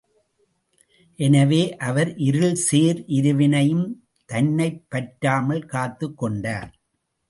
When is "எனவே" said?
1.19-1.77